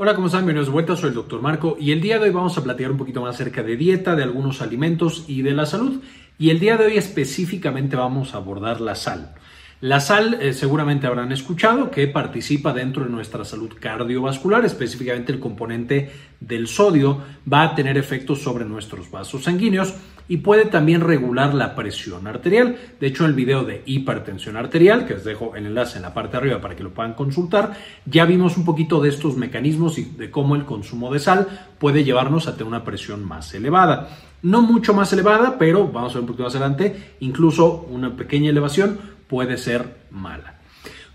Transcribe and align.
Hola, 0.00 0.14
¿cómo 0.14 0.28
están? 0.28 0.42
Bienvenidos 0.42 0.68
de 0.68 0.72
vuelta, 0.74 0.94
soy 0.94 1.08
el 1.08 1.16
doctor 1.16 1.42
Marco 1.42 1.76
y 1.80 1.90
el 1.90 2.00
día 2.00 2.20
de 2.20 2.26
hoy 2.26 2.30
vamos 2.30 2.56
a 2.56 2.62
platicar 2.62 2.92
un 2.92 2.98
poquito 2.98 3.20
más 3.20 3.34
acerca 3.34 3.64
de 3.64 3.76
dieta, 3.76 4.14
de 4.14 4.22
algunos 4.22 4.62
alimentos 4.62 5.24
y 5.26 5.42
de 5.42 5.50
la 5.50 5.66
salud. 5.66 6.00
Y 6.38 6.50
el 6.50 6.60
día 6.60 6.76
de 6.76 6.86
hoy 6.86 6.96
específicamente 6.96 7.96
vamos 7.96 8.32
a 8.32 8.36
abordar 8.36 8.80
la 8.80 8.94
sal. 8.94 9.34
La 9.80 10.00
sal 10.00 10.38
eh, 10.40 10.54
seguramente 10.54 11.06
habrán 11.06 11.30
escuchado 11.30 11.92
que 11.92 12.08
participa 12.08 12.72
dentro 12.72 13.04
de 13.04 13.10
nuestra 13.10 13.44
salud 13.44 13.70
cardiovascular, 13.78 14.64
específicamente 14.64 15.30
el 15.30 15.38
componente 15.38 16.10
del 16.40 16.66
sodio 16.66 17.22
va 17.50 17.62
a 17.62 17.74
tener 17.76 17.96
efectos 17.96 18.42
sobre 18.42 18.64
nuestros 18.64 19.08
vasos 19.08 19.44
sanguíneos 19.44 19.94
y 20.26 20.38
puede 20.38 20.64
también 20.64 21.00
regular 21.00 21.54
la 21.54 21.76
presión 21.76 22.26
arterial. 22.26 22.76
De 22.98 23.06
hecho, 23.06 23.24
el 23.24 23.34
video 23.34 23.62
de 23.62 23.84
hipertensión 23.86 24.56
arterial, 24.56 25.06
que 25.06 25.14
les 25.14 25.24
dejo 25.24 25.54
el 25.54 25.66
enlace 25.66 25.98
en 25.98 26.02
la 26.02 26.12
parte 26.12 26.32
de 26.32 26.38
arriba 26.38 26.60
para 26.60 26.74
que 26.74 26.82
lo 26.82 26.92
puedan 26.92 27.14
consultar, 27.14 27.74
ya 28.04 28.24
vimos 28.24 28.56
un 28.56 28.64
poquito 28.64 29.00
de 29.00 29.10
estos 29.10 29.36
mecanismos 29.36 29.96
y 29.98 30.02
de 30.02 30.28
cómo 30.32 30.56
el 30.56 30.64
consumo 30.64 31.12
de 31.12 31.20
sal 31.20 31.46
puede 31.78 32.02
llevarnos 32.02 32.48
a 32.48 32.54
tener 32.54 32.66
una 32.66 32.82
presión 32.82 33.24
más 33.24 33.54
elevada. 33.54 34.08
No 34.42 34.60
mucho 34.60 34.92
más 34.92 35.12
elevada, 35.12 35.56
pero 35.56 35.86
vamos 35.86 36.12
a 36.12 36.14
ver 36.14 36.22
un 36.22 36.26
poquito 36.26 36.44
más 36.44 36.54
adelante, 36.56 37.14
incluso 37.20 37.86
una 37.90 38.16
pequeña 38.16 38.50
elevación 38.50 39.17
puede 39.28 39.58
ser 39.58 39.96
mala. 40.10 40.58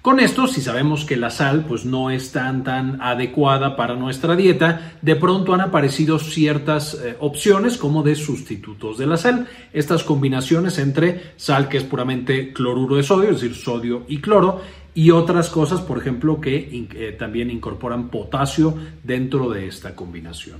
Con 0.03 0.20
esto, 0.20 0.48
si 0.48 0.59
sabemos 0.59 1.05
que 1.05 1.16
la 1.16 1.30
sal 1.30 1.63
pues 1.66 1.85
no 1.85 2.09
es 2.09 2.34
tan 2.34 2.66
tan 2.66 3.02
adecuada 3.02 3.77
para 3.77 3.95
nuestra 3.95 4.35
dieta, 4.35 4.95
de 5.02 5.16
pronto 5.16 5.54
han 5.54 5.62
aparecido 5.62 6.20
ciertas 6.20 6.95
eh, 6.95 7.16
opciones 7.21 7.77
como 7.77 8.04
de 8.04 8.16
sustitutos 8.16 8.98
de 8.98 9.07
la 9.07 9.16
sal. 9.16 9.48
Estas 9.71 10.04
combinaciones 10.04 10.77
entre 10.77 11.31
sal 11.38 11.70
que 11.70 11.77
es 11.77 11.85
puramente 11.85 12.52
cloruro 12.52 12.98
de 12.98 13.04
sodio, 13.04 13.30
es 13.30 13.40
decir, 13.40 13.55
sodio 13.55 14.04
y 14.09 14.18
cloro, 14.18 14.62
y 14.93 15.12
otras 15.12 15.49
cosas, 15.49 15.80
por 15.80 15.99
ejemplo, 15.99 16.41
que 16.41 16.88
eh, 16.95 17.16
también 17.18 17.49
incorporan 17.49 18.09
potasio 18.09 18.77
dentro 19.04 19.51
de 19.51 19.68
esta 19.68 19.95
combinación. 19.95 20.57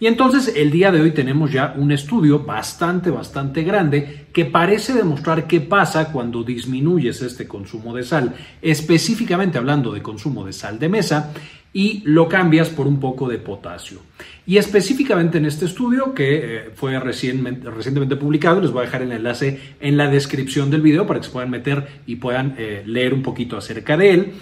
Y 0.00 0.06
entonces 0.06 0.52
el 0.54 0.70
día 0.70 0.92
de 0.92 1.00
hoy 1.00 1.10
tenemos 1.10 1.50
ya 1.50 1.74
un 1.76 1.90
estudio 1.90 2.40
bastante, 2.40 3.10
bastante 3.10 3.64
grande 3.64 4.26
que 4.32 4.44
parece 4.44 4.92
demostrar 4.92 5.48
qué 5.48 5.60
pasa 5.60 6.12
cuando 6.12 6.44
disminuyes 6.44 7.20
este 7.22 7.48
consumo 7.48 7.94
de 7.94 8.04
sal, 8.04 8.34
específicamente 8.62 9.58
hablando 9.58 9.92
de 9.92 10.02
consumo 10.02 10.44
de 10.44 10.52
sal 10.52 10.78
de 10.78 10.88
mesa 10.88 11.32
y 11.72 12.02
lo 12.04 12.28
cambias 12.28 12.68
por 12.68 12.86
un 12.86 13.00
poco 13.00 13.28
de 13.28 13.38
potasio. 13.38 14.00
Y 14.46 14.56
específicamente 14.56 15.38
en 15.38 15.46
este 15.46 15.64
estudio 15.64 16.14
que 16.14 16.40
eh, 16.42 16.70
fue 16.74 16.98
recientemente 16.98 18.16
publicado, 18.16 18.60
les 18.60 18.70
voy 18.70 18.82
a 18.82 18.86
dejar 18.86 19.02
el 19.02 19.12
enlace 19.12 19.60
en 19.80 19.96
la 19.96 20.08
descripción 20.08 20.70
del 20.70 20.80
video 20.80 21.06
para 21.06 21.20
que 21.20 21.26
se 21.26 21.32
puedan 21.32 21.50
meter 21.50 21.86
y 22.06 22.16
puedan 22.16 22.54
eh, 22.56 22.82
leer 22.86 23.12
un 23.12 23.22
poquito 23.22 23.56
acerca 23.56 23.96
de 23.96 24.10
él. 24.14 24.32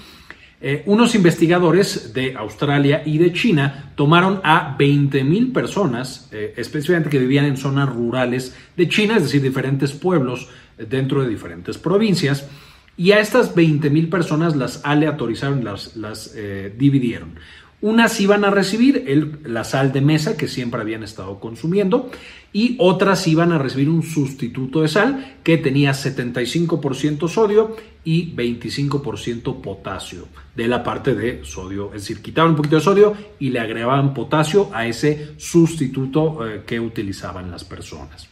Eh, 0.59 0.83
unos 0.87 1.15
investigadores 1.15 2.15
de 2.15 2.35
Australia 2.35 3.03
y 3.05 3.19
de 3.19 3.33
China 3.33 3.93
tomaron 3.95 4.41
a 4.43 4.77
20.000 4.79 5.53
personas, 5.53 6.29
eh, 6.33 6.55
específicamente 6.57 7.11
que 7.11 7.19
vivían 7.19 7.45
en 7.45 7.59
zonas 7.59 7.89
rurales 7.91 8.57
de 8.75 8.89
China, 8.89 9.17
es 9.17 9.25
decir, 9.25 9.43
diferentes 9.43 9.93
pueblos 9.93 10.49
eh, 10.79 10.87
dentro 10.89 11.23
de 11.23 11.29
diferentes 11.29 11.77
provincias, 11.77 12.49
y 12.97 13.13
a 13.13 13.21
estas 13.21 13.55
20.000 13.55 14.09
personas 14.09 14.57
las 14.57 14.81
aleatorizaron, 14.83 15.63
las, 15.63 15.97
las 15.97 16.35
dividieron. 16.79 17.35
Unas 17.87 18.21
iban 18.21 18.45
a 18.45 18.51
recibir 18.51 19.45
la 19.45 19.63
sal 19.63 19.93
de 19.93 20.01
mesa 20.01 20.37
que 20.37 20.49
siempre 20.49 20.81
habían 20.81 21.05
estado 21.05 21.39
consumiendo 21.39 22.11
y 22.53 22.75
otras 22.81 23.29
iban 23.29 23.53
a 23.53 23.59
recibir 23.59 23.89
un 23.89 24.03
sustituto 24.03 24.83
de 24.83 24.89
sal 24.89 25.37
que 25.45 25.57
tenía 25.57 25.93
75% 25.93 27.29
sodio 27.29 27.77
y 28.03 28.35
25% 28.35 29.61
potasio 29.61 30.27
de 30.57 30.67
la 30.67 30.83
parte 30.83 31.15
de 31.15 31.45
sodio. 31.45 31.95
Es 31.95 32.03
decir, 32.03 32.23
quitaban 32.23 32.51
un 32.51 32.57
poquito 32.57 32.75
de 32.75 32.83
sodio 32.83 33.15
y 33.39 33.51
le 33.51 33.61
agregaban 33.61 34.15
potasio 34.15 34.69
a 34.75 34.89
ese 34.89 35.35
sustituto 35.37 36.45
eh, 36.45 36.63
que 36.67 36.81
utilizaban 36.81 37.53
las 37.53 37.63
personas 37.63 38.29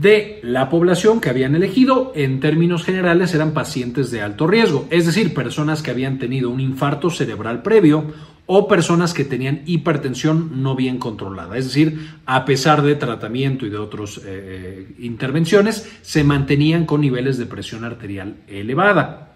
de 0.00 0.40
la 0.42 0.70
población 0.70 1.20
que 1.20 1.28
habían 1.28 1.54
elegido, 1.54 2.12
en 2.14 2.40
términos 2.40 2.84
generales 2.84 3.34
eran 3.34 3.52
pacientes 3.52 4.10
de 4.10 4.22
alto 4.22 4.46
riesgo, 4.46 4.86
es 4.88 5.04
decir, 5.04 5.34
personas 5.34 5.82
que 5.82 5.90
habían 5.90 6.18
tenido 6.18 6.48
un 6.48 6.60
infarto 6.60 7.10
cerebral 7.10 7.60
previo 7.60 8.06
o 8.46 8.66
personas 8.66 9.12
que 9.12 9.26
tenían 9.26 9.60
hipertensión 9.66 10.62
no 10.62 10.74
bien 10.74 10.96
controlada, 10.96 11.58
es 11.58 11.66
decir, 11.66 12.12
a 12.24 12.46
pesar 12.46 12.80
de 12.80 12.94
tratamiento 12.94 13.66
y 13.66 13.68
de 13.68 13.76
otras 13.76 14.16
eh, 14.16 14.22
eh, 14.24 14.88
intervenciones, 15.00 15.86
se 16.00 16.24
mantenían 16.24 16.86
con 16.86 17.02
niveles 17.02 17.36
de 17.36 17.44
presión 17.44 17.84
arterial 17.84 18.36
elevada. 18.48 19.29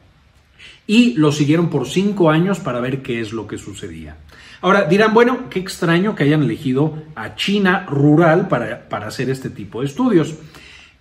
Y 0.86 1.14
lo 1.14 1.32
siguieron 1.32 1.70
por 1.70 1.88
cinco 1.88 2.30
años 2.30 2.60
para 2.60 2.80
ver 2.80 3.02
qué 3.02 3.20
es 3.20 3.32
lo 3.32 3.46
que 3.46 3.58
sucedía. 3.58 4.18
Ahora 4.60 4.84
dirán, 4.84 5.12
bueno, 5.14 5.48
qué 5.50 5.58
extraño 5.60 6.14
que 6.14 6.24
hayan 6.24 6.42
elegido 6.42 7.02
a 7.14 7.34
China 7.34 7.86
rural 7.86 8.48
para, 8.48 8.88
para 8.88 9.08
hacer 9.08 9.30
este 9.30 9.50
tipo 9.50 9.80
de 9.80 9.86
estudios. 9.86 10.34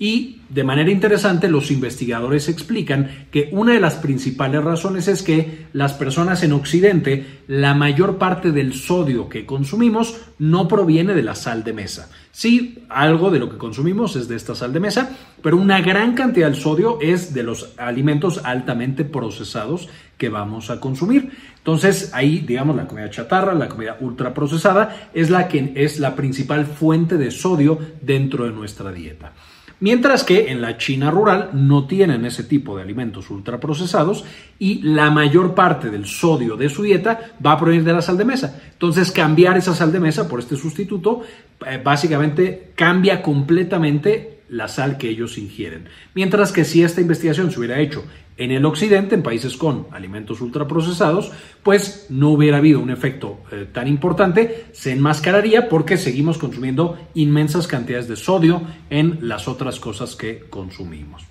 Y 0.03 0.41
de 0.49 0.65
manera 0.65 0.91
interesante, 0.91 1.47
los 1.47 1.71
investigadores 1.71 2.49
explican 2.49 3.27
que 3.31 3.47
una 3.53 3.71
de 3.71 3.79
las 3.79 3.93
principales 3.93 4.61
razones 4.61 5.07
es 5.07 5.23
que 5.23 5.67
las 5.71 5.93
personas 5.93 6.43
en 6.43 6.51
Occidente, 6.51 7.39
la 7.47 7.73
mayor 7.73 8.17
parte 8.17 8.51
del 8.51 8.73
sodio 8.73 9.29
que 9.29 9.45
consumimos 9.45 10.19
no 10.39 10.67
proviene 10.67 11.13
de 11.13 11.23
la 11.23 11.35
sal 11.35 11.63
de 11.63 11.71
mesa. 11.71 12.11
Sí, 12.33 12.83
algo 12.89 13.31
de 13.31 13.39
lo 13.39 13.49
que 13.49 13.57
consumimos 13.57 14.17
es 14.17 14.27
de 14.27 14.35
esta 14.35 14.55
sal 14.55 14.73
de 14.73 14.81
mesa, 14.81 15.17
pero 15.41 15.55
una 15.55 15.79
gran 15.79 16.15
cantidad 16.15 16.47
del 16.47 16.59
sodio 16.59 16.97
es 16.99 17.33
de 17.33 17.43
los 17.43 17.73
alimentos 17.77 18.41
altamente 18.43 19.05
procesados 19.05 19.87
que 20.17 20.27
vamos 20.27 20.69
a 20.69 20.81
consumir. 20.81 21.31
Entonces, 21.59 22.11
ahí, 22.13 22.39
digamos, 22.39 22.75
la 22.75 22.89
comida 22.89 23.09
chatarra, 23.09 23.53
la 23.53 23.69
comida 23.69 23.95
ultraprocesada, 24.01 25.11
es 25.13 25.29
la 25.29 25.47
que 25.47 25.71
es 25.77 25.97
la 26.01 26.13
principal 26.17 26.65
fuente 26.65 27.15
de 27.15 27.31
sodio 27.31 27.79
dentro 28.01 28.43
de 28.43 28.51
nuestra 28.51 28.91
dieta. 28.91 29.31
Mientras 29.79 30.23
que 30.23 30.51
en 30.51 30.61
la 30.61 30.77
China 30.77 31.11
rural 31.11 31.49
no 31.53 31.87
tienen 31.87 32.25
ese 32.25 32.43
tipo 32.43 32.75
de 32.75 32.83
alimentos 32.83 33.29
ultraprocesados 33.29 34.23
y 34.57 34.81
la 34.81 35.11
mayor 35.11 35.55
parte 35.55 35.89
del 35.89 36.05
sodio 36.05 36.55
de 36.55 36.69
su 36.69 36.83
dieta 36.83 37.33
va 37.45 37.53
a 37.53 37.59
provenir 37.59 37.83
de 37.83 37.93
la 37.93 38.01
sal 38.01 38.17
de 38.17 38.25
mesa. 38.25 38.61
Entonces, 38.71 39.11
cambiar 39.11 39.57
esa 39.57 39.75
sal 39.75 39.91
de 39.91 39.99
mesa 39.99 40.29
por 40.29 40.39
este 40.39 40.55
sustituto 40.55 41.21
eh, 41.65 41.81
básicamente 41.83 42.71
cambia 42.75 43.21
completamente 43.21 44.33
la 44.49 44.67
sal 44.67 44.97
que 44.97 45.09
ellos 45.09 45.37
ingieren. 45.37 45.89
Mientras 46.13 46.51
que 46.51 46.63
si 46.63 46.83
esta 46.83 47.01
investigación 47.01 47.51
se 47.51 47.59
hubiera 47.59 47.79
hecho 47.79 48.05
en 48.37 48.51
el 48.51 48.65
occidente, 48.65 49.15
en 49.15 49.23
países 49.23 49.57
con 49.57 49.87
alimentos 49.91 50.41
ultraprocesados, 50.41 51.31
pues 51.61 52.07
no 52.09 52.29
hubiera 52.29 52.57
habido 52.57 52.79
un 52.79 52.89
efecto 52.89 53.39
eh, 53.51 53.67
tan 53.71 53.87
importante, 53.87 54.65
se 54.71 54.91
enmascararía 54.91 55.69
porque 55.69 55.97
seguimos 55.97 56.37
consumiendo 56.37 56.97
inmensas 57.13 57.67
cantidades 57.67 58.07
de 58.07 58.15
sodio 58.15 58.61
en 58.89 59.19
las 59.27 59.47
otras 59.47 59.79
cosas 59.79 60.15
que 60.15 60.45
consumimos. 60.49 61.23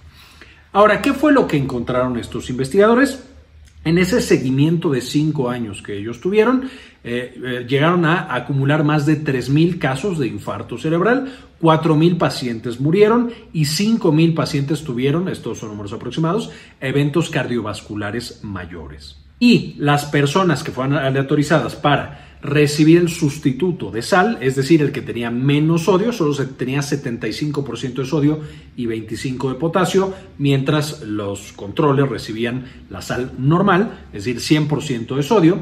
Ahora, 0.73 1.03
¿qué 1.03 1.13
fue 1.13 1.33
lo 1.33 1.47
que 1.47 1.57
encontraron 1.57 2.19
estos 2.19 2.49
investigadores? 2.49 3.23
En 3.85 3.99
ese 3.99 4.21
seguimiento 4.21 4.91
de 4.91 5.01
cinco 5.01 5.51
años 5.51 5.83
que 5.83 5.99
ellos 5.99 6.21
tuvieron, 6.21 6.71
eh, 7.03 7.35
eh, 7.45 7.67
llegaron 7.69 8.05
a 8.05 8.33
acumular 8.33 8.85
más 8.85 9.07
de 9.07 9.25
3.000 9.25 9.79
casos 9.79 10.19
de 10.19 10.29
infarto 10.29 10.79
cerebral, 10.79 11.33
4.000 11.61 12.17
pacientes 12.17 12.79
murieron 12.79 13.33
y 13.53 13.65
5.000 13.65 14.35
pacientes 14.35 14.85
tuvieron, 14.85 15.29
estos 15.29 15.59
son 15.59 15.71
números 15.71 15.93
aproximados, 15.93 16.51
eventos 16.81 17.29
cardiovasculares 17.29 18.45
mayores. 18.45 19.17
Y 19.41 19.75
las 19.79 20.05
personas 20.05 20.63
que 20.63 20.71
fueron 20.71 20.95
aleatorizadas 20.95 21.75
para 21.75 22.32
recibir 22.43 22.99
el 22.99 23.09
sustituto 23.09 23.91
de 23.91 24.03
sal, 24.03 24.39
es 24.41 24.57
decir, 24.57 24.83
el 24.83 24.91
que 24.91 25.01
tenía 25.01 25.31
menos 25.31 25.85
sodio, 25.85 26.13
solo 26.13 26.35
tenía 26.57 26.81
75% 26.81 27.95
de 27.95 28.05
sodio 28.05 28.41
y 28.77 28.87
25% 28.87 29.53
de 29.53 29.55
potasio, 29.55 30.13
mientras 30.39 31.03
los 31.03 31.53
controles 31.53 32.09
recibían 32.09 32.65
la 32.91 33.01
sal 33.01 33.33
normal, 33.39 34.07
es 34.13 34.25
decir, 34.25 34.67
100% 34.67 35.17
de 35.17 35.23
sodio. 35.23 35.61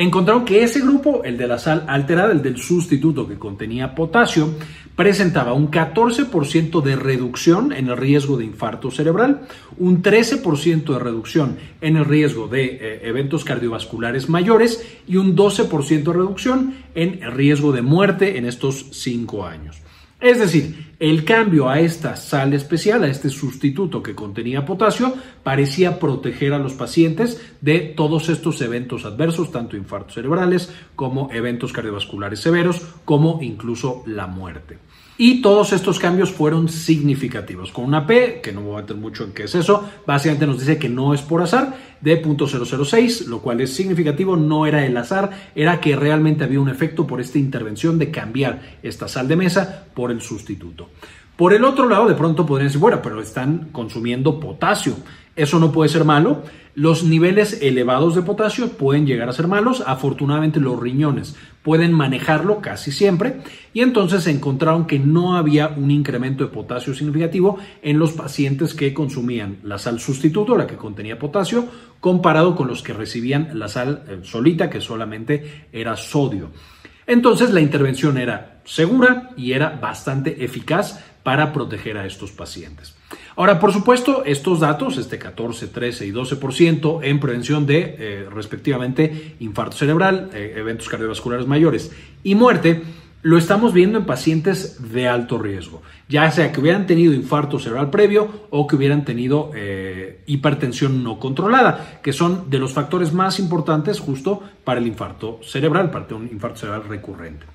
Encontraron 0.00 0.46
que 0.46 0.62
ese 0.62 0.80
grupo, 0.80 1.24
el 1.24 1.36
de 1.36 1.46
la 1.46 1.58
sal 1.58 1.84
alterada, 1.86 2.32
el 2.32 2.40
del 2.40 2.56
sustituto 2.56 3.28
que 3.28 3.38
contenía 3.38 3.94
potasio, 3.94 4.54
presentaba 4.96 5.52
un 5.52 5.70
14% 5.70 6.80
de 6.80 6.96
reducción 6.96 7.70
en 7.74 7.88
el 7.88 7.98
riesgo 7.98 8.38
de 8.38 8.46
infarto 8.46 8.90
cerebral, 8.90 9.42
un 9.76 10.02
13% 10.02 10.90
de 10.94 10.98
reducción 10.98 11.58
en 11.82 11.98
el 11.98 12.06
riesgo 12.06 12.48
de 12.48 12.64
eh, 12.64 13.00
eventos 13.10 13.44
cardiovasculares 13.44 14.30
mayores 14.30 14.82
y 15.06 15.16
un 15.16 15.36
12% 15.36 16.02
de 16.02 16.12
reducción 16.14 16.76
en 16.94 17.22
el 17.22 17.32
riesgo 17.32 17.70
de 17.72 17.82
muerte 17.82 18.38
en 18.38 18.46
estos 18.46 18.86
cinco 18.92 19.44
años. 19.44 19.82
Es 20.20 20.38
decir, 20.38 20.94
el 20.98 21.24
cambio 21.24 21.70
a 21.70 21.80
esta 21.80 22.14
sal 22.14 22.52
especial, 22.52 23.02
a 23.04 23.08
este 23.08 23.30
sustituto 23.30 24.02
que 24.02 24.14
contenía 24.14 24.66
potasio, 24.66 25.14
parecía 25.42 25.98
proteger 25.98 26.52
a 26.52 26.58
los 26.58 26.74
pacientes 26.74 27.40
de 27.62 27.80
todos 27.80 28.28
estos 28.28 28.60
eventos 28.60 29.06
adversos, 29.06 29.50
tanto 29.50 29.78
infartos 29.78 30.14
cerebrales 30.14 30.70
como 30.94 31.30
eventos 31.32 31.72
cardiovasculares 31.72 32.40
severos, 32.40 32.82
como 33.06 33.38
incluso 33.40 34.02
la 34.06 34.26
muerte. 34.26 34.76
Y 35.22 35.42
todos 35.42 35.74
estos 35.74 35.98
cambios 35.98 36.32
fueron 36.32 36.70
significativos. 36.70 37.72
Con 37.72 37.84
una 37.84 38.06
P, 38.06 38.40
que 38.42 38.52
no 38.52 38.62
voy 38.62 38.78
a 38.78 38.80
meter 38.80 38.96
mucho 38.96 39.22
en 39.22 39.32
qué 39.32 39.42
es 39.42 39.54
eso, 39.54 39.86
básicamente 40.06 40.46
nos 40.46 40.60
dice 40.60 40.78
que 40.78 40.88
no 40.88 41.12
es 41.12 41.20
por 41.20 41.42
azar, 41.42 41.76
de 42.00 42.24
.006, 42.24 43.26
lo 43.26 43.42
cual 43.42 43.60
es 43.60 43.70
significativo, 43.74 44.34
no 44.34 44.64
era 44.64 44.86
el 44.86 44.96
azar, 44.96 45.28
era 45.54 45.78
que 45.78 45.94
realmente 45.94 46.44
había 46.44 46.58
un 46.58 46.70
efecto 46.70 47.06
por 47.06 47.20
esta 47.20 47.36
intervención 47.36 47.98
de 47.98 48.10
cambiar 48.10 48.78
esta 48.82 49.08
sal 49.08 49.28
de 49.28 49.36
mesa 49.36 49.84
por 49.92 50.10
el 50.10 50.22
sustituto. 50.22 50.88
Por 51.36 51.52
el 51.52 51.64
otro 51.64 51.86
lado, 51.86 52.08
de 52.08 52.14
pronto 52.14 52.46
podrían 52.46 52.68
decir, 52.68 52.80
bueno, 52.80 53.02
pero 53.02 53.20
están 53.20 53.68
consumiendo 53.72 54.40
potasio. 54.40 54.96
Eso 55.40 55.58
no 55.58 55.72
puede 55.72 55.88
ser 55.88 56.04
malo. 56.04 56.42
Los 56.74 57.02
niveles 57.02 57.62
elevados 57.62 58.14
de 58.14 58.20
potasio 58.20 58.68
pueden 58.72 59.06
llegar 59.06 59.26
a 59.30 59.32
ser 59.32 59.48
malos. 59.48 59.82
Afortunadamente 59.86 60.60
los 60.60 60.78
riñones 60.78 61.34
pueden 61.62 61.94
manejarlo 61.94 62.60
casi 62.60 62.92
siempre. 62.92 63.40
Y 63.72 63.80
entonces 63.80 64.26
encontraron 64.26 64.86
que 64.86 64.98
no 64.98 65.38
había 65.38 65.68
un 65.68 65.90
incremento 65.90 66.44
de 66.44 66.50
potasio 66.50 66.92
significativo 66.92 67.56
en 67.80 67.98
los 67.98 68.12
pacientes 68.12 68.74
que 68.74 68.92
consumían 68.92 69.60
la 69.62 69.78
sal 69.78 69.98
sustituto, 69.98 70.58
la 70.58 70.66
que 70.66 70.76
contenía 70.76 71.18
potasio, 71.18 71.64
comparado 72.00 72.54
con 72.54 72.68
los 72.68 72.82
que 72.82 72.92
recibían 72.92 73.58
la 73.58 73.68
sal 73.68 74.04
eh, 74.08 74.18
solita, 74.22 74.68
que 74.68 74.82
solamente 74.82 75.68
era 75.72 75.96
sodio. 75.96 76.50
Entonces 77.06 77.50
la 77.50 77.62
intervención 77.62 78.18
era 78.18 78.60
segura 78.66 79.30
y 79.38 79.52
era 79.52 79.70
bastante 79.70 80.44
eficaz 80.44 81.02
para 81.22 81.50
proteger 81.50 81.96
a 81.96 82.04
estos 82.04 82.30
pacientes. 82.30 82.94
Ahora, 83.40 83.58
por 83.58 83.72
supuesto, 83.72 84.22
estos 84.26 84.60
datos, 84.60 84.98
este 84.98 85.18
14, 85.18 85.68
13 85.68 86.06
y 86.06 86.12
12% 86.12 87.00
en 87.02 87.18
prevención 87.18 87.64
de, 87.64 87.96
eh, 87.98 88.26
respectivamente, 88.30 89.36
infarto 89.40 89.78
cerebral, 89.78 90.28
eh, 90.34 90.56
eventos 90.58 90.90
cardiovasculares 90.90 91.46
mayores 91.46 91.90
y 92.22 92.34
muerte, 92.34 92.82
lo 93.22 93.38
estamos 93.38 93.72
viendo 93.72 93.96
en 93.96 94.04
pacientes 94.04 94.92
de 94.92 95.08
alto 95.08 95.38
riesgo, 95.38 95.80
ya 96.06 96.30
sea 96.30 96.52
que 96.52 96.60
hubieran 96.60 96.86
tenido 96.86 97.14
infarto 97.14 97.58
cerebral 97.58 97.88
previo 97.88 98.28
o 98.50 98.66
que 98.66 98.76
hubieran 98.76 99.06
tenido 99.06 99.52
eh, 99.54 100.20
hipertensión 100.26 101.02
no 101.02 101.18
controlada, 101.18 102.00
que 102.02 102.12
son 102.12 102.50
de 102.50 102.58
los 102.58 102.74
factores 102.74 103.14
más 103.14 103.38
importantes 103.38 104.00
justo 104.00 104.42
para 104.64 104.80
el 104.80 104.86
infarto 104.86 105.40
cerebral, 105.42 105.90
para 105.90 106.14
un 106.14 106.26
infarto 106.26 106.58
cerebral 106.58 106.84
recurrente. 106.86 107.46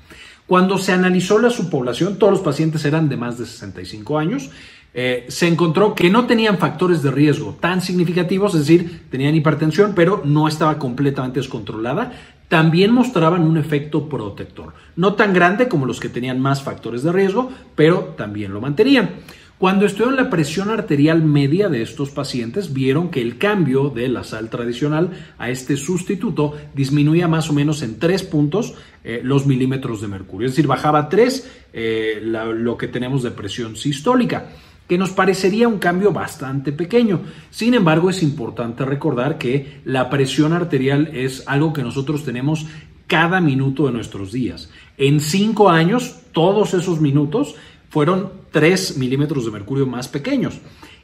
Cuando 0.48 0.78
se 0.78 0.94
analizó 0.94 1.40
la 1.40 1.50
subpoblación, 1.50 2.20
todos 2.20 2.34
los 2.34 2.42
pacientes 2.42 2.86
eran 2.86 3.10
de 3.10 3.18
más 3.18 3.40
de 3.40 3.48
65 3.48 4.20
años. 4.20 4.52
Eh, 4.98 5.26
se 5.28 5.50
encontró 5.50 5.94
que 5.94 6.10
no 6.10 6.26
tenían 6.26 6.58
factores 6.58 7.04
de 7.04 7.12
riesgo 7.12 7.58
tan 7.60 7.82
significativos, 7.82 8.56
es 8.56 8.62
decir, 8.62 9.02
tenían 9.10 9.36
hipertensión, 9.36 9.92
pero 9.94 10.22
no 10.24 10.48
estaba 10.48 10.80
completamente 10.80 11.42
descontrolada. 11.42 12.14
También 12.48 12.94
mostraban 12.94 13.42
un 13.42 13.58
efecto 13.58 14.08
protector, 14.08 14.74
no 14.96 15.16
tan 15.16 15.34
grande 15.34 15.68
como 15.68 15.86
los 15.86 16.00
que 16.00 16.08
tenían 16.08 16.40
más 16.40 16.64
factores 16.64 17.04
de 17.04 17.12
riesgo, 17.12 17.52
pero 17.76 18.14
también 18.18 18.54
lo 18.54 18.62
mantenían. 18.62 19.16
Cuando 19.58 19.86
estudiaron 19.86 20.16
la 20.16 20.30
presión 20.30 20.70
arterial 20.70 21.24
media 21.24 21.68
de 21.68 21.82
estos 21.82 22.10
pacientes, 22.10 22.74
vieron 22.74 23.10
que 23.10 23.22
el 23.22 23.38
cambio 23.38 23.90
de 23.90 24.08
la 24.08 24.24
sal 24.24 24.50
tradicional 24.50 25.12
a 25.38 25.50
este 25.50 25.76
sustituto 25.76 26.56
disminuía 26.74 27.28
más 27.28 27.50
o 27.50 27.54
menos 27.54 27.82
en 27.82 28.00
3 28.00 28.24
puntos 28.24 28.76
eh, 29.04 29.20
los 29.24 29.46
milímetros 29.46 30.00
de 30.00 30.08
mercurio, 30.08 30.48
es 30.48 30.54
decir, 30.54 30.68
bajaba 30.68 31.10
3 31.10 31.52
eh, 31.74 32.22
lo 32.24 32.78
que 32.78 32.88
tenemos 32.88 33.24
de 33.24 33.32
presión 33.32 33.76
sistólica 33.76 34.52
que 34.88 34.98
nos 34.98 35.12
parecería 35.12 35.68
un 35.68 35.80
cambio 35.80 36.12
bastante 36.12 36.72
pequeño. 36.72 37.22
Sin 37.50 37.74
embargo, 37.74 38.10
es 38.10 38.22
importante 38.24 38.86
recordar 38.86 39.38
que 39.38 39.82
la 39.86 40.10
presión 40.10 40.54
arterial 40.54 41.10
es 41.14 41.44
algo 41.48 41.74
que 41.74 41.84
nosotros 41.84 42.24
tenemos 42.24 42.68
cada 43.08 43.42
minuto 43.42 43.86
de 43.86 43.94
nuestros 43.94 44.32
días. 44.32 44.70
En 44.98 45.20
cinco 45.20 45.70
años, 45.70 46.22
todos 46.32 46.74
esos 46.74 47.02
minutos 47.02 47.56
fueron 47.90 48.32
3 48.52 48.98
milímetros 48.98 49.46
de 49.46 49.52
mercurio 49.52 49.86
más 49.86 50.08
pequeños. 50.08 50.60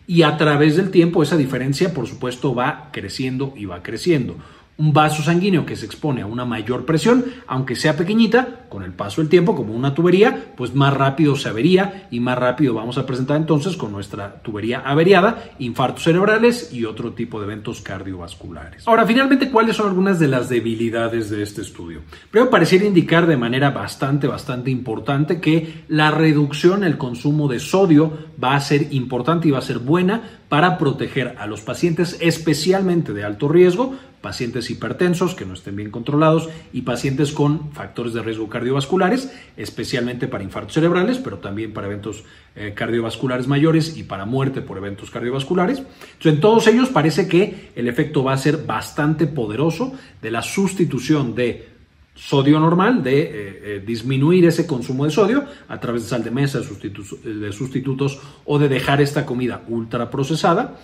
Y 0.07 0.23
a 0.23 0.35
través 0.37 0.75
del 0.75 0.89
tiempo 0.91 1.23
esa 1.23 1.37
diferencia, 1.37 1.93
por 1.93 2.07
supuesto, 2.07 2.53
va 2.53 2.89
creciendo 2.91 3.53
y 3.55 3.65
va 3.65 3.83
creciendo 3.83 4.35
un 4.81 4.93
vaso 4.93 5.21
sanguíneo 5.21 5.63
que 5.63 5.75
se 5.75 5.85
expone 5.85 6.23
a 6.23 6.25
una 6.25 6.43
mayor 6.43 6.85
presión, 6.85 7.23
aunque 7.45 7.75
sea 7.75 7.95
pequeñita, 7.95 8.65
con 8.67 8.81
el 8.81 8.93
paso 8.93 9.21
del 9.21 9.29
tiempo, 9.29 9.55
como 9.55 9.75
una 9.75 9.93
tubería, 9.93 10.53
pues 10.57 10.73
más 10.73 10.91
rápido 10.91 11.35
se 11.35 11.49
avería 11.49 12.07
y 12.09 12.19
más 12.19 12.35
rápido 12.39 12.73
vamos 12.73 12.97
a 12.97 13.05
presentar 13.05 13.37
entonces 13.37 13.77
con 13.77 13.91
nuestra 13.91 14.41
tubería 14.41 14.79
averiada 14.79 15.51
infartos 15.59 16.03
cerebrales 16.03 16.73
y 16.73 16.85
otro 16.85 17.13
tipo 17.13 17.39
de 17.39 17.45
eventos 17.45 17.81
cardiovasculares. 17.81 18.87
Ahora, 18.87 19.05
finalmente, 19.05 19.51
¿cuáles 19.51 19.75
son 19.75 19.89
algunas 19.89 20.17
de 20.19 20.29
las 20.29 20.49
debilidades 20.49 21.29
de 21.29 21.43
este 21.43 21.61
estudio? 21.61 22.01
Primero, 22.31 22.49
pareciera 22.49 22.85
indicar 22.85 23.27
de 23.27 23.37
manera 23.37 23.69
bastante, 23.69 24.25
bastante 24.25 24.71
importante 24.71 25.39
que 25.39 25.83
la 25.89 26.09
reducción 26.09 26.83
el 26.83 26.97
consumo 26.97 27.47
de 27.47 27.59
sodio 27.59 28.31
va 28.43 28.55
a 28.55 28.59
ser 28.59 28.91
importante 28.93 29.47
y 29.47 29.51
va 29.51 29.59
a 29.59 29.61
ser 29.61 29.77
buena 29.77 30.40
para 30.51 30.77
proteger 30.77 31.37
a 31.39 31.47
los 31.47 31.61
pacientes 31.61 32.17
especialmente 32.19 33.13
de 33.13 33.23
alto 33.23 33.47
riesgo, 33.47 33.95
pacientes 34.19 34.69
hipertensos 34.69 35.33
que 35.33 35.45
no 35.45 35.53
estén 35.53 35.77
bien 35.77 35.91
controlados 35.91 36.49
y 36.73 36.81
pacientes 36.81 37.31
con 37.31 37.71
factores 37.71 38.11
de 38.11 38.21
riesgo 38.21 38.49
cardiovasculares, 38.49 39.31
especialmente 39.55 40.27
para 40.27 40.43
infartos 40.43 40.73
cerebrales, 40.73 41.19
pero 41.19 41.37
también 41.37 41.71
para 41.71 41.87
eventos 41.87 42.25
eh, 42.57 42.73
cardiovasculares 42.75 43.47
mayores 43.47 43.95
y 43.95 44.03
para 44.03 44.25
muerte 44.25 44.59
por 44.59 44.77
eventos 44.77 45.09
cardiovasculares. 45.09 45.77
Entonces, 45.77 46.33
en 46.33 46.41
todos 46.41 46.67
ellos 46.67 46.89
parece 46.89 47.29
que 47.29 47.71
el 47.73 47.87
efecto 47.87 48.21
va 48.21 48.33
a 48.33 48.37
ser 48.37 48.57
bastante 48.65 49.27
poderoso 49.27 49.93
de 50.21 50.31
la 50.31 50.41
sustitución 50.41 51.33
de 51.33 51.70
sodio 52.13 52.59
normal, 52.59 53.03
de 53.03 53.21
eh, 53.21 53.29
eh, 53.31 53.83
disminuir 53.85 54.45
ese 54.45 54.67
consumo 54.67 55.05
de 55.05 55.11
sodio 55.11 55.45
a 55.67 55.79
través 55.79 56.03
de 56.03 56.09
sal 56.09 56.23
de 56.23 56.31
mesa, 56.31 56.59
de 56.59 57.51
sustitutos 57.51 58.19
o 58.45 58.59
de 58.59 58.69
dejar 58.69 59.01
esta 59.01 59.25
comida 59.25 59.63
ultra 59.67 60.09
procesada 60.09 60.77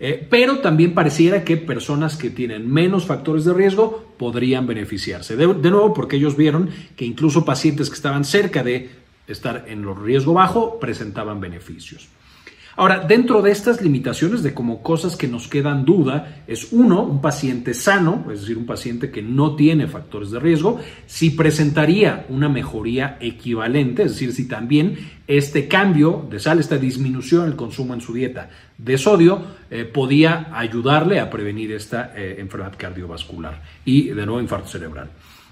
eh, 0.00 0.26
pero 0.30 0.60
también 0.60 0.94
pareciera 0.94 1.42
que 1.44 1.56
personas 1.56 2.16
que 2.16 2.30
tienen 2.30 2.70
menos 2.72 3.04
factores 3.04 3.44
de 3.44 3.52
riesgo 3.52 4.14
podrían 4.16 4.66
beneficiarse. 4.66 5.36
De, 5.36 5.52
de, 5.54 5.70
nuevo, 5.70 5.92
porque 5.92 6.16
ellos 6.16 6.36
vieron 6.36 6.70
que 6.94 7.04
incluso 7.04 7.44
pacientes 7.44 7.88
que 7.88 7.96
estaban 7.96 8.24
cerca 8.24 8.62
de 8.62 8.90
estar 9.26 9.64
en 9.68 9.82
los 9.82 9.98
riesgo 9.98 10.34
bajo 10.34 10.78
presentaban 10.78 11.40
beneficios. 11.40 12.08
Ahora, 12.78 13.00
dentro 13.00 13.42
de 13.42 13.50
estas 13.50 13.82
limitaciones 13.82 14.44
de 14.44 14.54
como 14.54 14.84
cosas 14.84 15.16
que 15.16 15.26
nos 15.26 15.48
quedan 15.48 15.84
duda, 15.84 16.44
es 16.46 16.68
uno, 16.70 17.02
un 17.02 17.20
paciente 17.20 17.74
sano, 17.74 18.26
es 18.32 18.42
decir, 18.42 18.56
un 18.56 18.66
paciente 18.66 19.10
que 19.10 19.20
no 19.20 19.56
tiene 19.56 19.88
factores 19.88 20.30
de 20.30 20.38
riesgo, 20.38 20.78
si 21.04 21.30
presentaría 21.30 22.24
una 22.28 22.48
mejoría 22.48 23.18
equivalente, 23.18 24.04
es 24.04 24.12
decir, 24.12 24.32
si 24.32 24.46
también 24.46 24.96
este 25.26 25.66
cambio 25.66 26.24
de 26.30 26.38
sal, 26.38 26.60
esta 26.60 26.78
disminución 26.78 27.42
en 27.42 27.48
el 27.48 27.56
consumo 27.56 27.94
en 27.94 28.00
su 28.00 28.14
dieta 28.14 28.48
de 28.78 28.96
sodio, 28.96 29.42
eh, 29.72 29.82
podía 29.82 30.56
ayudarle 30.56 31.18
a 31.18 31.30
prevenir 31.30 31.72
esta 31.72 32.12
eh, 32.14 32.36
enfermedad 32.38 32.74
cardiovascular 32.78 33.60
y, 33.84 34.10
de 34.10 34.24
nuevo, 34.24 34.40
infarto 34.40 34.68
cerebral. 34.68 35.10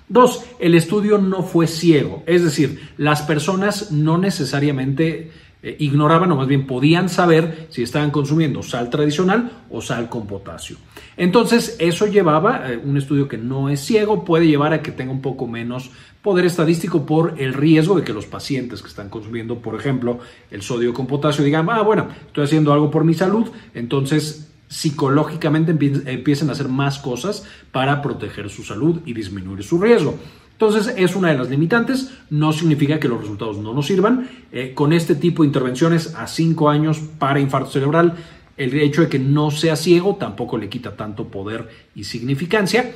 Dos, 0.08 0.44
el 0.60 0.76
estudio 0.76 1.18
no 1.18 1.42
fue 1.42 1.66
ciego, 1.66 2.22
es 2.26 2.44
decir, 2.44 2.92
las 2.96 3.22
personas 3.22 3.90
no 3.90 4.16
necesariamente 4.16 5.32
eh, 5.62 5.76
ignoraban 5.80 6.30
o 6.32 6.36
más 6.36 6.46
bien 6.46 6.66
podían 6.66 7.08
saber 7.08 7.66
si 7.70 7.82
estaban 7.82 8.10
consumiendo 8.10 8.62
sal 8.62 8.90
tradicional 8.90 9.64
o 9.70 9.80
sal 9.80 10.08
con 10.08 10.26
potasio. 10.26 10.76
Entonces, 11.16 11.76
eso 11.78 12.06
llevaba, 12.06 12.70
eh, 12.70 12.80
un 12.82 12.96
estudio 12.96 13.26
que 13.26 13.38
no 13.38 13.68
es 13.68 13.80
ciego, 13.80 14.24
puede 14.24 14.46
llevar 14.46 14.72
a 14.72 14.82
que 14.82 14.92
tenga 14.92 15.12
un 15.12 15.22
poco 15.22 15.46
menos 15.46 15.90
poder 16.22 16.44
estadístico 16.44 17.06
por 17.06 17.34
el 17.38 17.54
riesgo 17.54 17.94
de 17.94 18.04
que 18.04 18.12
los 18.12 18.26
pacientes 18.26 18.82
que 18.82 18.88
están 18.88 19.08
consumiendo, 19.08 19.60
por 19.60 19.74
ejemplo, 19.74 20.18
el 20.50 20.62
sodio 20.62 20.92
con 20.92 21.06
potasio 21.06 21.44
digan, 21.44 21.68
ah, 21.70 21.82
bueno, 21.82 22.08
estoy 22.26 22.44
haciendo 22.44 22.72
algo 22.72 22.90
por 22.90 23.04
mi 23.04 23.14
salud, 23.14 23.48
entonces 23.74 24.52
psicológicamente 24.68 25.70
empiecen 25.70 26.48
a 26.48 26.52
hacer 26.52 26.68
más 26.68 26.98
cosas 26.98 27.44
para 27.70 28.02
proteger 28.02 28.50
su 28.50 28.64
salud 28.64 29.00
y 29.06 29.12
disminuir 29.12 29.62
su 29.62 29.80
riesgo. 29.80 30.18
Entonces 30.58 30.94
es 30.96 31.14
una 31.14 31.28
de 31.28 31.36
las 31.36 31.50
limitantes, 31.50 32.12
no 32.30 32.50
significa 32.50 32.98
que 32.98 33.08
los 33.08 33.20
resultados 33.20 33.58
no 33.58 33.74
nos 33.74 33.86
sirvan. 33.86 34.26
Eh, 34.50 34.72
con 34.74 34.94
este 34.94 35.14
tipo 35.14 35.42
de 35.42 35.48
intervenciones 35.48 36.14
a 36.14 36.26
5 36.26 36.70
años 36.70 36.98
para 37.18 37.40
infarto 37.40 37.72
cerebral, 37.72 38.14
el 38.56 38.72
hecho 38.80 39.02
de 39.02 39.08
que 39.08 39.18
no 39.18 39.50
sea 39.50 39.76
ciego 39.76 40.16
tampoco 40.16 40.56
le 40.56 40.70
quita 40.70 40.96
tanto 40.96 41.28
poder 41.28 41.68
y 41.94 42.04
significancia. 42.04 42.94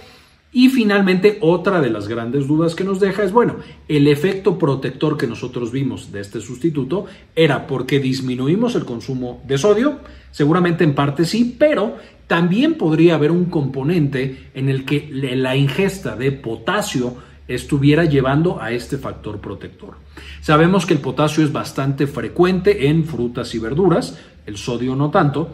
Y 0.52 0.70
finalmente, 0.70 1.36
otra 1.42 1.82
de 1.82 1.90
las 1.90 2.08
grandes 2.08 2.48
dudas 2.48 2.74
que 2.74 2.82
nos 2.82 2.98
deja 2.98 3.22
es, 3.22 3.30
bueno, 3.30 3.56
el 3.88 4.08
efecto 4.08 4.58
protector 4.58 5.18
que 5.18 5.26
nosotros 5.26 5.70
vimos 5.70 6.10
de 6.10 6.20
este 6.20 6.40
sustituto 6.40 7.04
era 7.36 7.66
porque 7.66 8.00
disminuimos 8.00 8.74
el 8.74 8.86
consumo 8.86 9.42
de 9.46 9.58
sodio, 9.58 10.00
seguramente 10.32 10.82
en 10.82 10.94
parte 10.94 11.26
sí, 11.26 11.54
pero 11.56 11.98
también 12.26 12.74
podría 12.74 13.16
haber 13.16 13.30
un 13.30 13.44
componente 13.44 14.50
en 14.54 14.68
el 14.68 14.84
que 14.84 15.08
la 15.12 15.56
ingesta 15.56 16.16
de 16.16 16.32
potasio 16.32 17.16
estuviera 17.54 18.04
llevando 18.04 18.62
a 18.62 18.72
este 18.72 18.96
factor 18.96 19.40
protector. 19.40 19.94
Sabemos 20.40 20.86
que 20.86 20.94
el 20.94 21.00
potasio 21.00 21.44
es 21.44 21.52
bastante 21.52 22.06
frecuente 22.06 22.88
en 22.88 23.04
frutas 23.04 23.54
y 23.54 23.58
verduras, 23.58 24.18
el 24.46 24.56
sodio 24.56 24.94
no 24.94 25.10
tanto, 25.10 25.50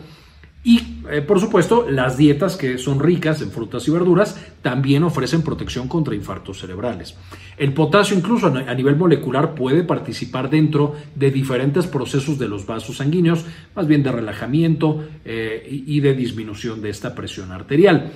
Y, 0.68 0.80
eh, 1.12 1.22
por 1.22 1.38
supuesto, 1.38 1.88
las 1.88 2.16
dietas 2.16 2.56
que 2.56 2.76
son 2.76 2.98
ricas 2.98 3.40
en 3.40 3.52
frutas 3.52 3.86
y 3.86 3.92
verduras 3.92 4.36
también 4.62 5.04
ofrecen 5.04 5.42
protección 5.42 5.86
contra 5.86 6.16
infartos 6.16 6.58
cerebrales. 6.58 7.14
El 7.56 7.72
potasio, 7.72 8.16
incluso 8.16 8.48
a 8.48 8.74
nivel 8.74 8.96
molecular, 8.96 9.54
puede 9.54 9.84
participar 9.84 10.50
dentro 10.50 10.96
de 11.14 11.30
diferentes 11.30 11.86
procesos 11.86 12.36
de 12.36 12.48
los 12.48 12.66
vasos 12.66 12.96
sanguíneos, 12.96 13.44
más 13.76 13.86
bien 13.86 14.02
de 14.02 14.10
relajamiento 14.10 15.04
eh, 15.24 15.84
y 15.86 16.00
de 16.00 16.14
disminución 16.14 16.82
de 16.82 16.90
esta 16.90 17.14
presión 17.14 17.52
arterial. 17.52 18.10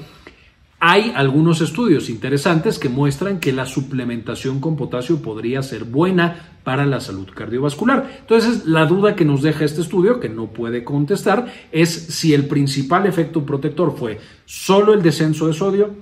Hay 0.83 1.13
algunos 1.15 1.61
estudios 1.61 2.09
interesantes 2.09 2.79
que 2.79 2.89
muestran 2.89 3.39
que 3.39 3.53
la 3.53 3.67
suplementación 3.67 4.61
con 4.61 4.77
potasio 4.77 5.21
podría 5.21 5.63
ser 5.63 5.85
buena 5.85 6.57
para 6.65 6.87
la 6.87 7.01
salud 7.01 7.29
cardiovascular. 7.35 8.11
Entonces, 8.21 8.65
la 8.65 8.87
duda 8.87 9.15
que 9.15 9.27
nos 9.27 9.43
deja 9.43 9.67
este 9.67 9.83
estudio, 9.83 10.21
que 10.21 10.31
no 10.31 10.47
puede 10.47 10.83
contestar, 10.83 11.53
es 11.71 11.91
si 11.91 12.33
el 12.33 12.47
principal 12.47 13.05
efecto 13.05 13.45
protector 13.45 13.95
fue 13.95 14.21
solo 14.47 14.95
el 14.95 15.03
descenso 15.03 15.49
de 15.49 15.53
sodio, 15.53 15.97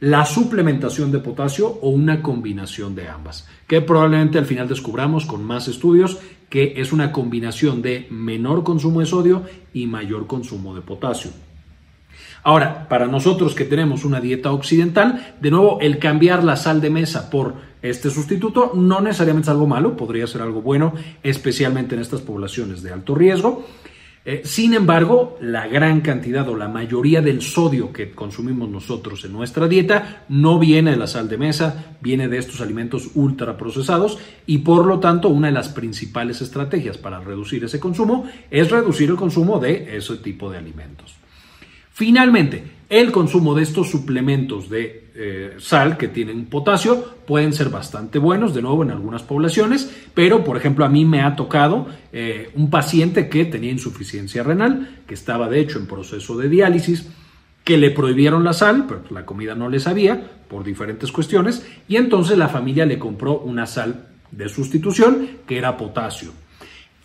la 0.00 0.26
suplementación 0.26 1.12
de 1.12 1.20
potasio 1.20 1.68
o 1.80 1.90
una 1.90 2.20
combinación 2.20 2.96
de 2.96 3.08
ambas, 3.08 3.46
que 3.68 3.80
probablemente 3.80 4.38
al 4.38 4.46
final 4.46 4.66
descubramos 4.66 5.24
con 5.24 5.44
más 5.44 5.68
estudios 5.68 6.18
que 6.50 6.74
es 6.78 6.92
una 6.92 7.12
combinación 7.12 7.80
de 7.80 8.08
menor 8.10 8.64
consumo 8.64 8.98
de 8.98 9.06
sodio 9.06 9.44
y 9.72 9.86
mayor 9.86 10.26
consumo 10.26 10.74
de 10.74 10.80
potasio. 10.80 11.30
Ahora, 12.46 12.86
para 12.88 13.08
nosotros 13.08 13.56
que 13.56 13.64
tenemos 13.64 14.04
una 14.04 14.20
dieta 14.20 14.52
occidental, 14.52 15.34
de 15.40 15.50
nuevo, 15.50 15.80
el 15.80 15.98
cambiar 15.98 16.44
la 16.44 16.54
sal 16.54 16.80
de 16.80 16.90
mesa 16.90 17.28
por 17.28 17.54
este 17.82 18.08
sustituto 18.08 18.70
no 18.72 19.00
necesariamente 19.00 19.46
es 19.46 19.50
algo 19.50 19.66
malo, 19.66 19.96
podría 19.96 20.28
ser 20.28 20.42
algo 20.42 20.62
bueno, 20.62 20.94
especialmente 21.24 21.96
en 21.96 22.02
estas 22.02 22.20
poblaciones 22.20 22.84
de 22.84 22.92
alto 22.92 23.16
riesgo. 23.16 23.66
Eh, 24.24 24.42
sin 24.44 24.74
embargo, 24.74 25.36
la 25.40 25.66
gran 25.66 26.02
cantidad 26.02 26.48
o 26.48 26.56
la 26.56 26.68
mayoría 26.68 27.20
del 27.20 27.42
sodio 27.42 27.92
que 27.92 28.12
consumimos 28.12 28.68
nosotros 28.68 29.24
en 29.24 29.32
nuestra 29.32 29.66
dieta 29.66 30.24
no 30.28 30.60
viene 30.60 30.92
de 30.92 30.98
la 30.98 31.08
sal 31.08 31.28
de 31.28 31.38
mesa, 31.38 31.96
viene 32.00 32.28
de 32.28 32.38
estos 32.38 32.60
alimentos 32.60 33.10
ultraprocesados 33.16 34.18
y 34.46 34.58
por 34.58 34.86
lo 34.86 35.00
tanto 35.00 35.30
una 35.30 35.48
de 35.48 35.52
las 35.52 35.70
principales 35.70 36.40
estrategias 36.42 36.96
para 36.96 37.18
reducir 37.18 37.64
ese 37.64 37.80
consumo 37.80 38.24
es 38.52 38.70
reducir 38.70 39.10
el 39.10 39.16
consumo 39.16 39.58
de 39.58 39.96
ese 39.96 40.18
tipo 40.18 40.48
de 40.48 40.58
alimentos. 40.58 41.25
Finalmente, 41.96 42.62
el 42.90 43.10
consumo 43.10 43.54
de 43.54 43.62
estos 43.62 43.90
suplementos 43.90 44.68
de 44.68 45.06
eh, 45.14 45.54
sal 45.56 45.96
que 45.96 46.08
tienen 46.08 46.44
potasio 46.44 47.02
pueden 47.26 47.54
ser 47.54 47.70
bastante 47.70 48.18
buenos, 48.18 48.54
de 48.54 48.60
nuevo 48.60 48.82
en 48.82 48.90
algunas 48.90 49.22
poblaciones, 49.22 49.90
pero 50.12 50.44
por 50.44 50.58
ejemplo 50.58 50.84
a 50.84 50.90
mí 50.90 51.06
me 51.06 51.22
ha 51.22 51.34
tocado 51.36 51.86
eh, 52.12 52.50
un 52.54 52.68
paciente 52.68 53.30
que 53.30 53.46
tenía 53.46 53.70
insuficiencia 53.70 54.42
renal, 54.42 55.00
que 55.06 55.14
estaba 55.14 55.48
de 55.48 55.58
hecho 55.58 55.78
en 55.78 55.86
proceso 55.86 56.36
de 56.36 56.50
diálisis, 56.50 57.08
que 57.64 57.78
le 57.78 57.92
prohibieron 57.92 58.44
la 58.44 58.52
sal, 58.52 58.84
pero 58.86 59.02
la 59.08 59.24
comida 59.24 59.54
no 59.54 59.70
le 59.70 59.80
sabía 59.80 60.32
por 60.50 60.64
diferentes 60.64 61.10
cuestiones, 61.10 61.66
y 61.88 61.96
entonces 61.96 62.36
la 62.36 62.50
familia 62.50 62.84
le 62.84 62.98
compró 62.98 63.38
una 63.38 63.64
sal 63.64 64.08
de 64.30 64.50
sustitución 64.50 65.28
que 65.46 65.56
era 65.56 65.78
potasio. 65.78 66.32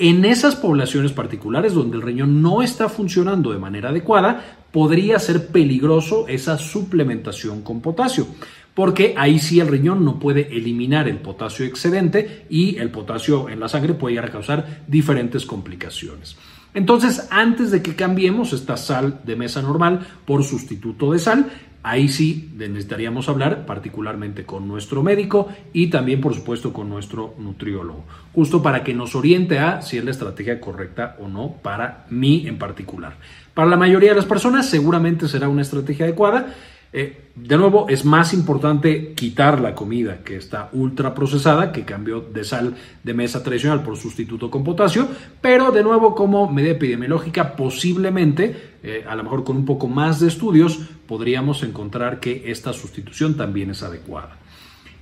En 0.03 0.25
esas 0.25 0.55
poblaciones 0.55 1.12
particulares 1.12 1.75
donde 1.75 1.96
el 1.96 2.01
riñón 2.01 2.41
no 2.41 2.63
está 2.63 2.89
funcionando 2.89 3.51
de 3.51 3.60
manera 3.60 3.89
adecuada, 3.89 4.63
podría 4.72 5.20
ser 5.20 5.50
peligroso 5.50 6.27
esa 6.27 6.58
suplementación 6.58 7.62
con 7.62 7.81
potasio, 7.81 8.25
porque 8.74 9.13
ahí 9.15 9.38
sí 9.38 9.60
el 9.60 9.67
riñón 9.67 10.03
no 10.03 10.17
puede 10.17 10.58
eliminar 10.58 11.08
el 11.08 11.17
potasio 11.20 11.67
excedente 11.67 12.48
y 12.50 12.77
el 12.77 12.89
potasio 12.89 13.48
en 13.48 13.60
la 13.60 13.70
sangre 13.70 13.93
puede 13.93 14.15
llegar 14.15 14.29
a 14.29 14.34
causar 14.34 14.81
diferentes 14.88 15.46
complicaciones. 15.46 16.36
Entonces, 16.74 17.27
antes 17.29 17.70
de 17.70 17.84
que 17.84 17.96
cambiemos 17.96 18.53
esta 18.53 18.77
sal 18.77 19.22
de 19.24 19.36
mesa 19.36 19.62
normal 19.62 20.00
por 20.25 20.43
sustituto 20.43 21.12
de 21.12 21.20
sal, 21.20 21.51
Ahí 21.83 22.09
sí 22.09 22.51
necesitaríamos 22.55 23.27
hablar 23.27 23.65
particularmente 23.65 24.45
con 24.45 24.67
nuestro 24.67 25.01
médico 25.01 25.50
y 25.73 25.88
también, 25.88 26.21
por 26.21 26.35
supuesto, 26.35 26.71
con 26.71 26.89
nuestro 26.89 27.33
nutriólogo, 27.39 28.05
justo 28.33 28.61
para 28.61 28.83
que 28.83 28.93
nos 28.93 29.15
oriente 29.15 29.57
a 29.57 29.81
si 29.81 29.97
es 29.97 30.05
la 30.05 30.11
estrategia 30.11 30.61
correcta 30.61 31.15
o 31.19 31.27
no 31.27 31.55
para 31.61 32.05
mí 32.09 32.45
en 32.47 32.57
particular. 32.59 33.15
Para 33.53 33.69
la 33.69 33.77
mayoría 33.77 34.11
de 34.11 34.17
las 34.17 34.25
personas 34.25 34.69
seguramente 34.69 35.27
será 35.27 35.50
una 35.50 35.63
estrategia 35.63 36.05
adecuada 36.05 36.53
eh, 36.93 37.29
de 37.35 37.57
nuevo, 37.57 37.88
es 37.88 38.03
más 38.03 38.33
importante 38.33 39.13
quitar 39.13 39.61
la 39.61 39.73
comida 39.73 40.17
que 40.25 40.35
está 40.35 40.69
ultra 40.73 41.13
procesada, 41.15 41.71
que 41.71 41.85
cambió 41.85 42.19
de 42.19 42.43
sal 42.43 42.75
de 43.01 43.13
mesa 43.13 43.41
tradicional 43.41 43.81
por 43.81 43.95
sustituto 43.95 44.51
con 44.51 44.65
potasio, 44.65 45.07
pero 45.39 45.71
de 45.71 45.83
nuevo, 45.83 46.13
como 46.13 46.51
medida 46.51 46.73
epidemiológica, 46.73 47.55
posiblemente, 47.55 48.70
eh, 48.83 49.05
a 49.07 49.15
lo 49.15 49.23
mejor 49.23 49.43
con 49.43 49.57
un 49.57 49.65
poco 49.65 49.88
más 49.88 50.19
de 50.19 50.27
estudios, 50.27 50.79
podríamos 51.07 51.63
encontrar 51.63 52.19
que 52.19 52.43
esta 52.47 52.73
sustitución 52.73 53.38
también 53.38 53.69
es 53.69 53.83
adecuada. 53.83 54.38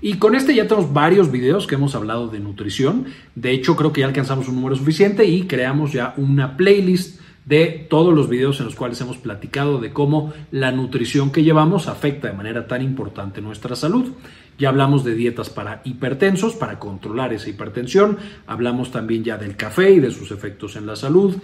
Y 0.01 0.13
con 0.13 0.35
este 0.35 0.55
ya 0.55 0.67
tenemos 0.67 0.93
varios 0.93 1.31
videos 1.31 1.67
que 1.67 1.75
hemos 1.75 1.93
hablado 1.93 2.27
de 2.27 2.39
nutrición. 2.39 3.05
De 3.35 3.51
hecho, 3.51 3.75
creo 3.75 3.91
que 3.91 4.01
ya 4.01 4.07
alcanzamos 4.07 4.47
un 4.47 4.55
número 4.55 4.75
suficiente 4.75 5.25
y 5.25 5.43
creamos 5.43 5.91
ya 5.91 6.13
una 6.15 6.55
playlist 6.55 7.19
de 7.45 7.87
todos 7.89 8.13
los 8.13 8.29
videos 8.29 8.59
en 8.59 8.67
los 8.67 8.75
cuales 8.75 9.01
hemos 9.01 9.17
platicado 9.17 9.79
de 9.79 9.91
cómo 9.91 10.33
la 10.51 10.71
nutrición 10.71 11.31
que 11.31 11.43
llevamos 11.43 11.87
afecta 11.87 12.27
de 12.27 12.37
manera 12.37 12.67
tan 12.67 12.81
importante 12.81 13.41
nuestra 13.41 13.75
salud. 13.75 14.11
Ya 14.57 14.69
hablamos 14.69 15.03
de 15.03 15.15
dietas 15.15 15.49
para 15.49 15.81
hipertensos, 15.83 16.53
para 16.53 16.79
controlar 16.79 17.33
esa 17.33 17.49
hipertensión. 17.49 18.17
Hablamos 18.45 18.91
también 18.91 19.23
ya 19.23 19.37
del 19.37 19.55
café 19.55 19.91
y 19.91 19.99
de 19.99 20.11
sus 20.11 20.31
efectos 20.31 20.75
en 20.75 20.85
la 20.85 20.95
salud 20.95 21.35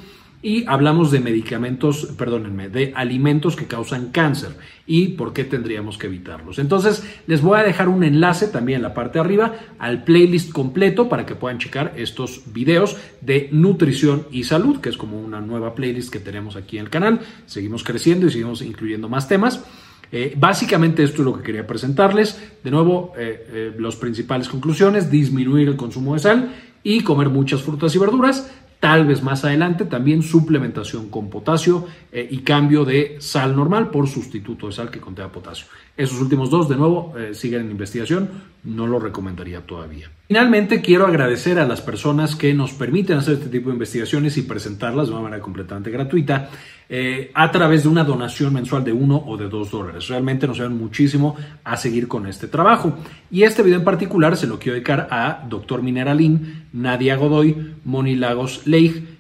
y 0.46 0.64
hablamos 0.68 1.10
de 1.10 1.22
medicamentos, 1.22 2.06
perdónenme, 2.20 2.70
de 2.70 2.94
alimentos 2.96 3.56
que 3.56 3.66
causan 3.66 4.12
cáncer 4.12 4.52
y 4.86 5.08
por 5.08 5.34
qué 5.34 5.44
tendríamos 5.44 5.98
que 5.98 6.06
evitarlos. 6.06 6.60
Entonces, 6.60 7.04
les 7.26 7.42
voy 7.42 7.58
a 7.58 7.64
dejar 7.64 7.90
un 7.90 8.04
enlace 8.04 8.50
también 8.50 8.76
en 8.76 8.84
la 8.84 8.94
parte 8.94 9.18
de 9.18 9.22
arriba 9.22 9.56
al 9.80 10.04
playlist 10.04 10.52
completo 10.52 11.10
para 11.10 11.26
que 11.26 11.34
puedan 11.34 11.58
checar 11.58 11.94
estos 11.98 12.44
videos 12.54 12.96
de 13.22 13.50
nutrición 13.52 14.28
y 14.30 14.44
salud, 14.44 14.82
que 14.82 14.90
es 14.90 14.98
como 14.98 15.20
una 15.20 15.42
nueva 15.42 15.74
playlist 15.74 16.14
que 16.14 16.20
tenemos 16.20 16.56
aquí 16.56 16.78
en 16.78 16.84
el 16.84 16.92
canal. 16.92 17.22
Seguimos 17.48 17.84
creciendo 17.84 18.28
y 18.28 18.30
seguimos 18.30 18.62
incluyendo 18.62 19.10
más 19.10 19.28
temas. 19.28 19.66
Eh, 20.12 20.36
básicamente 20.38 21.02
esto 21.02 21.24
es 21.24 21.26
lo 21.26 21.36
que 21.38 21.42
quería 21.42 21.66
presentarles. 21.66 22.40
De 22.64 22.70
nuevo, 22.70 23.14
eh, 23.18 23.48
eh, 23.52 23.76
las 23.80 23.96
principales 23.96 24.48
conclusiones, 24.48 25.10
disminuir 25.10 25.70
el 25.70 25.76
consumo 25.76 26.14
de 26.14 26.20
sal 26.20 26.54
y 26.84 27.02
comer 27.02 27.30
muchas 27.30 27.64
frutas 27.64 27.96
y 27.96 27.98
verduras 27.98 28.48
tal 28.86 29.08
vez 29.08 29.24
más 29.24 29.44
adelante 29.44 29.86
también 29.86 30.22
suplementación 30.22 31.10
con 31.10 31.28
potasio 31.32 31.88
eh, 32.12 32.28
y 32.30 32.42
cambio 32.42 32.86
de 32.86 33.16
sal 33.18 33.56
normal 33.56 33.90
por 33.90 34.08
sustituto 34.08 34.68
de 34.68 34.74
sal 34.74 34.92
que 34.92 35.00
contenga 35.00 35.32
potasio. 35.32 35.66
Esos 35.98 36.22
últimos 36.22 36.52
dos, 36.52 36.70
de 36.70 36.76
nuevo, 36.76 37.16
eh, 37.18 37.34
siguen 37.34 37.62
en 37.62 37.72
investigación, 37.72 38.30
no 38.64 38.86
lo 38.86 39.00
recomendaría 39.00 39.62
todavía. 39.62 40.12
Finalmente, 40.28 40.82
quiero 40.82 41.08
agradecer 41.08 41.58
a 41.58 41.66
las 41.66 41.82
personas 41.82 42.36
que 42.36 42.54
nos 42.54 42.74
permiten 42.74 43.18
hacer 43.18 43.36
este 43.36 43.50
tipo 43.50 43.70
de 43.70 43.76
investigaciones 43.76 44.38
y 44.38 44.44
presentarlas 44.44 45.08
de 45.08 45.14
una 45.14 45.22
manera 45.22 45.42
completamente 45.42 45.90
gratuita 45.90 46.50
eh, 46.88 47.32
a 47.34 47.52
través 47.52 47.84
de 47.84 47.90
una 47.90 48.04
donación 48.04 48.54
mensual 48.54 48.84
de 48.84 48.92
uno 48.92 49.24
o 49.26 49.38
de 49.38 49.50
dos 49.50 49.72
dólares. 49.72 50.08
Realmente 50.08 50.46
nos 50.46 50.60
ayudan 50.60 50.78
muchísimo 50.78 51.36
a 51.64 51.78
seguir 51.78 52.08
con 52.08 52.28
este 52.28 52.48
trabajo. 52.48 52.98
Y 53.32 53.44
este 53.44 53.64
video 53.64 53.80
en 53.80 53.86
particular 53.86 54.36
se 54.38 54.48
lo 54.48 54.60
quiero 54.60 54.74
dedicar 54.74 55.08
a 55.10 55.46
Dr. 55.48 55.82
Mineralín, 55.82 56.66
Nadia 56.74 57.16
Godoy, 57.16 57.76
Moni 57.86 58.16
Lagos 58.16 58.68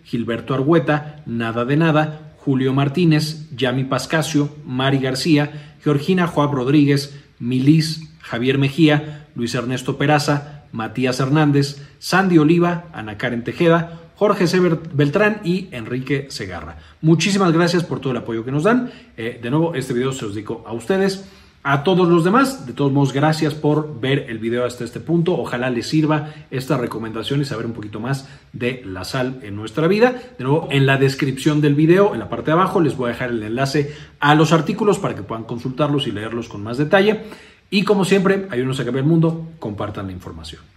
Gilberto 0.03 0.53
Argueta, 0.53 1.24
Nada 1.25 1.65
de 1.65 1.77
Nada, 1.77 2.35
Julio 2.38 2.74
Martínez, 2.74 3.50
Yami 3.55 3.85
Pascasio, 3.85 4.50
Mari 4.65 5.00
García, 5.00 5.75
Georgina 5.83 6.27
Joab 6.27 6.53
Rodríguez, 6.53 7.17
Milis, 7.39 8.09
Javier 8.21 8.57
Mejía, 8.57 9.27
Luis 9.35 9.55
Ernesto 9.55 9.97
Peraza, 9.97 10.65
Matías 10.71 11.19
Hernández, 11.19 11.81
Sandy 12.00 12.38
Oliva, 12.38 12.85
Ana 12.93 13.17
Karen 13.17 13.43
Tejeda, 13.43 14.01
Jorge 14.15 14.47
C. 14.47 14.59
Beltrán 14.93 15.41
y 15.43 15.69
Enrique 15.71 16.27
Segarra. 16.29 16.77
Muchísimas 17.01 17.51
gracias 17.51 17.83
por 17.83 18.00
todo 18.00 18.12
el 18.12 18.17
apoyo 18.17 18.45
que 18.45 18.51
nos 18.51 18.63
dan. 18.63 18.91
Eh, 19.17 19.39
de 19.41 19.50
nuevo, 19.50 19.75
este 19.75 19.93
video 19.93 20.12
se 20.12 20.24
los 20.24 20.35
dedico 20.35 20.63
a 20.67 20.74
ustedes. 20.74 21.25
A 21.67 21.84
todos 21.84 22.07
los 22.07 22.24
demás, 22.24 22.67
de 22.67 22.74
todos 22.74 22.91
modos, 22.91 23.12
gracias 23.12 23.55
por 23.55 24.00
ver 24.00 24.27
el 24.29 24.38
video 24.38 24.65
hasta 24.65 24.84
este 24.84 25.00
punto. 25.00 25.36
Ojalá 25.36 25.72
les 25.72 25.88
sirva 25.88 26.31
esta 26.51 26.77
recomendación 26.77 27.41
y 27.41 27.45
saber 27.45 27.65
un 27.65 27.74
poquito 27.74 28.00
más 28.00 28.29
de 28.53 28.84
la 28.86 29.03
sal 29.03 29.39
en 29.41 29.55
nuestra 29.55 29.88
vida. 29.88 30.13
De 30.38 30.43
nuevo, 30.43 30.67
en 30.69 30.86
la 30.86 30.98
descripción 30.98 31.62
del 31.62 31.74
video, 31.74 32.13
en 32.13 32.19
la 32.19 32.29
parte 32.29 32.51
de 32.51 32.51
abajo, 32.51 32.81
les 32.81 32.95
voy 32.95 33.10
a 33.10 33.13
dejar 33.13 33.31
el 33.31 33.41
enlace 33.41 33.95
a 34.19 34.36
los 34.36 34.53
artículos 34.53 35.00
para 35.00 35.15
que 35.15 35.24
puedan 35.24 35.45
consultarlos 35.45 36.05
y 36.05 36.12
leerlos 36.12 36.50
con 36.50 36.62
más 36.62 36.77
detalle. 36.77 37.24
Y 37.72 37.81
como 37.81 38.05
siempre, 38.05 38.45
ayúdenos 38.51 38.79
a 38.79 38.86
cambiar 38.86 39.03
el 39.03 39.10
mundo, 39.10 39.48
compartan 39.57 40.05
la 40.05 40.12
información. 40.12 40.75